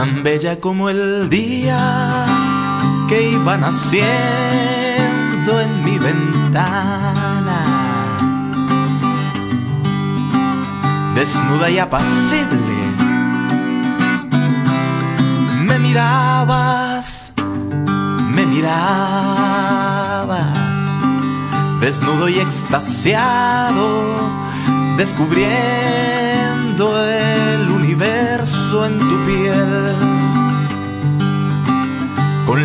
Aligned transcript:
tan 0.00 0.22
bella 0.22 0.60
como 0.60 0.88
el 0.88 1.28
día 1.28 2.24
que 3.06 3.32
iba 3.32 3.58
naciendo 3.58 5.60
en 5.60 5.84
mi 5.84 5.98
ventana. 5.98 7.58
Desnuda 11.14 11.68
y 11.68 11.78
apacible, 11.78 12.78
me 15.68 15.78
mirabas, 15.78 17.34
me 18.34 18.46
mirabas, 18.46 18.78
desnudo 21.82 22.30
y 22.30 22.38
extasiado, 22.38 24.30
descubriendo 24.96 27.04
el 27.04 27.19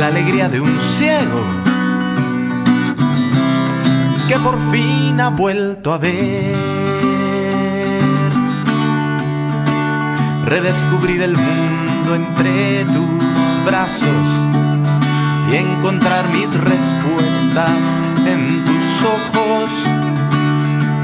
la 0.00 0.06
alegría 0.06 0.48
de 0.48 0.62
un 0.62 0.80
ciego 0.80 1.42
que 4.26 4.38
por 4.38 4.56
fin 4.72 5.20
ha 5.20 5.28
vuelto 5.28 5.92
a 5.92 5.98
ver. 5.98 6.54
Redescubrir 10.46 11.20
el 11.20 11.36
mundo 11.36 12.14
entre 12.14 12.84
tus 12.86 13.64
brazos 13.66 14.26
y 15.52 15.56
encontrar 15.56 16.30
mis 16.30 16.50
respuestas 16.54 17.82
en 18.26 18.64
tus 18.64 19.04
ojos. 19.04 19.70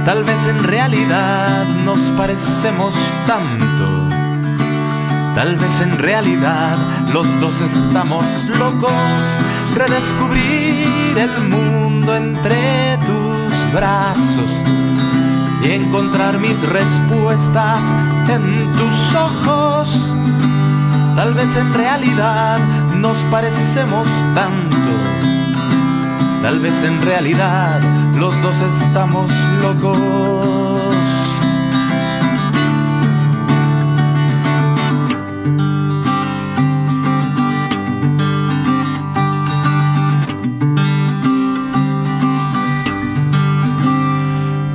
Tal 0.06 0.24
vez 0.24 0.38
en 0.48 0.64
realidad 0.64 1.66
nos 1.84 2.00
parecemos 2.16 2.94
tanto 3.26 3.95
Tal 5.36 5.54
vez 5.58 5.80
en 5.82 5.98
realidad 5.98 6.78
los 7.12 7.26
dos 7.42 7.60
estamos 7.60 8.24
locos, 8.58 8.90
redescubrir 9.74 11.18
el 11.18 11.48
mundo 11.50 12.16
entre 12.16 12.96
tus 13.04 13.74
brazos 13.74 14.48
y 15.62 15.72
encontrar 15.72 16.38
mis 16.38 16.58
respuestas 16.62 17.82
en 18.30 18.76
tus 18.78 19.14
ojos. 19.14 20.14
Tal 21.16 21.34
vez 21.34 21.54
en 21.54 21.74
realidad 21.74 22.58
nos 22.96 23.18
parecemos 23.30 24.08
tanto. 24.34 24.90
Tal 26.40 26.60
vez 26.60 26.82
en 26.82 27.02
realidad 27.02 27.82
los 28.18 28.40
dos 28.40 28.56
estamos 28.62 29.30
locos. 29.60 30.55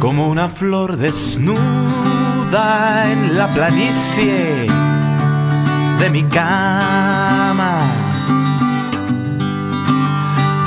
Como 0.01 0.27
una 0.29 0.49
flor 0.49 0.97
desnuda 0.97 1.61
en 3.11 3.37
la 3.37 3.47
planicie 3.53 4.65
de 5.99 6.09
mi 6.09 6.23
cama. 6.23 7.83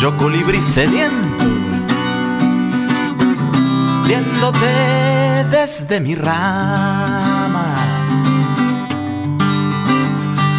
Yo 0.01 0.17
colibrí 0.19 0.63
sediento, 0.63 1.45
viéndote 4.07 5.45
desde 5.51 6.01
mi 6.01 6.15
rama. 6.15 7.75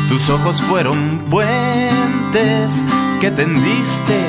Tus 0.09 0.29
ojos 0.29 0.61
fueron 0.61 1.19
puentes 1.29 2.83
que 3.21 3.31
tendiste 3.31 4.19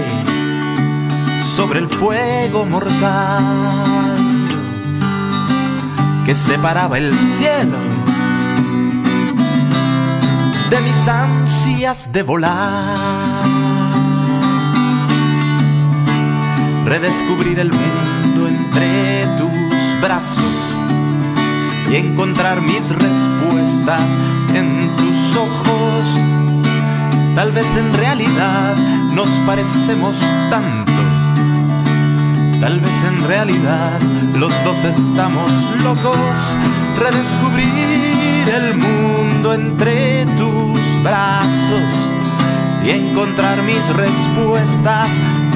sobre 1.56 1.80
el 1.80 1.88
fuego 1.88 2.64
mortal 2.64 4.45
que 6.26 6.34
separaba 6.34 6.98
el 6.98 7.14
cielo 7.14 7.78
de 10.68 10.80
mis 10.80 11.06
ansias 11.06 12.12
de 12.12 12.24
volar. 12.24 13.44
Redescubrir 16.84 17.60
el 17.60 17.70
mundo 17.70 18.48
entre 18.48 19.26
tus 19.38 20.00
brazos 20.02 20.56
y 21.92 21.94
encontrar 21.94 22.60
mis 22.60 22.90
respuestas 22.90 24.10
en 24.52 24.96
tus 24.96 25.36
ojos. 25.36 26.08
Tal 27.36 27.52
vez 27.52 27.76
en 27.76 27.92
realidad 27.94 28.74
nos 29.14 29.28
parecemos 29.46 30.16
tanto 30.50 30.95
Tal 32.60 32.80
vez 32.80 33.04
en 33.04 33.24
realidad 33.26 34.00
los 34.34 34.52
dos 34.64 34.84
estamos 34.84 35.50
locos, 35.82 36.16
redescubrir 36.98 38.48
el 38.48 38.74
mundo 38.76 39.54
entre 39.54 40.24
tus 40.38 41.02
brazos 41.02 42.06
y 42.84 42.90
encontrar 42.90 43.62
mis 43.62 43.86
respuestas 43.94 45.08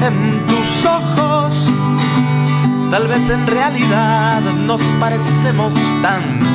en 0.05 0.45
tus 0.45 0.85
ojos. 0.85 1.69
Tal 2.91 3.07
vez 3.07 3.29
en 3.29 3.47
realidad 3.47 4.41
nos 4.65 4.81
parecemos 4.99 5.73
tanto. 6.01 6.51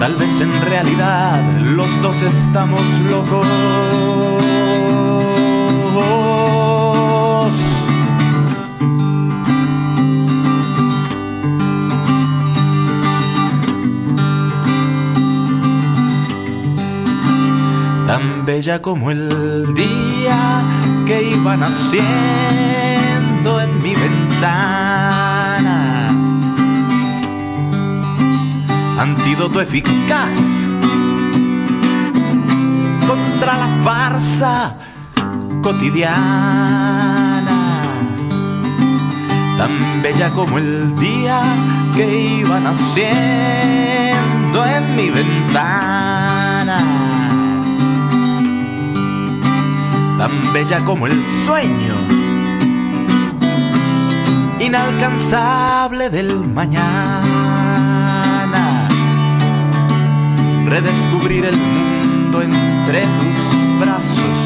Tal 0.00 0.16
vez 0.16 0.40
en 0.40 0.60
realidad 0.62 1.40
los 1.62 2.02
dos 2.02 2.20
estamos 2.22 2.82
locos. 3.08 4.41
Tan 18.12 18.44
bella 18.44 18.82
como 18.82 19.10
el 19.10 19.72
día 19.72 20.62
que 21.06 21.30
iba 21.30 21.56
naciendo 21.56 23.58
en 23.58 23.82
mi 23.82 23.94
ventana. 23.94 25.78
Antídoto 28.98 29.62
eficaz 29.62 30.38
contra 33.08 33.56
la 33.56 33.68
farsa 33.82 34.76
cotidiana. 35.62 36.20
Tan 39.56 40.02
bella 40.02 40.28
como 40.32 40.58
el 40.58 40.94
día 40.96 41.40
que 41.96 42.40
iba 42.40 42.60
naciendo 42.60 44.66
en 44.66 44.96
mi 44.96 45.08
ventana 45.08 46.31
tan 50.22 50.52
bella 50.52 50.78
como 50.84 51.08
el 51.08 51.26
sueño, 51.44 51.96
inalcanzable 54.60 56.10
del 56.10 56.38
mañana. 56.38 57.26
Redescubrir 60.68 61.44
el 61.46 61.56
mundo 61.56 62.40
entre 62.40 63.00
tus 63.00 63.80
brazos 63.80 64.36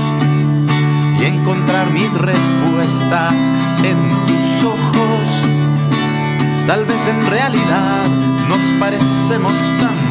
y 1.21 1.25
encontrar 1.27 1.91
mis 1.91 2.11
respuestas 2.11 3.35
en 3.83 3.99
tus 4.27 4.65
ojos. 4.65 5.29
Tal 6.67 6.87
vez 6.87 7.07
en 7.07 7.27
realidad 7.27 8.07
nos 8.49 8.63
parecemos 8.81 9.53
tanto. 9.79 10.06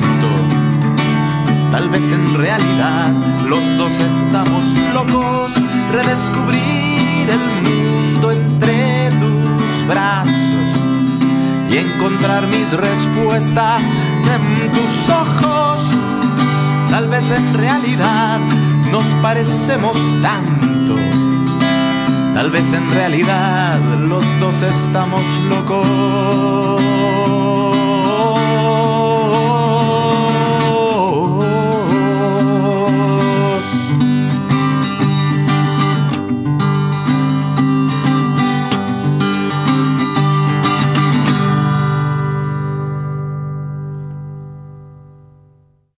Tal 1.75 1.89
vez 1.89 2.09
en 2.09 2.33
realidad 2.35 3.11
los 3.49 3.77
dos 3.77 3.91
estamos 3.91 4.63
locos, 4.93 5.51
redescubrir 5.91 7.29
el 7.29 7.39
mundo 7.69 8.31
entre 8.31 9.11
tus 9.19 9.85
brazos 9.85 10.69
y 11.69 11.75
encontrar 11.75 12.47
mis 12.47 12.71
respuestas 12.71 13.81
en 13.81 14.71
tus 14.71 15.09
ojos. 15.09 15.81
Tal 16.91 17.09
vez 17.09 17.29
en 17.31 17.53
realidad 17.53 18.39
nos 18.89 19.03
parecemos 19.21 19.97
tanto. 20.21 20.95
Tal 22.35 22.51
vez 22.51 22.71
en 22.71 22.89
realidad 22.89 23.77
los 23.99 24.23
dos 24.39 24.63
estamos 24.63 25.23
locos. 25.49 26.84